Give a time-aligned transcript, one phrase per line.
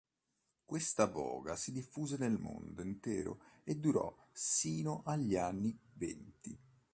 [0.65, 6.57] Questa voga si diffuse nel mondo intero e durò sino agli anni venti.